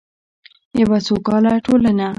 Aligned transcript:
یوه 0.81 0.97
سوکاله 1.07 1.53
ټولنه. 1.65 2.07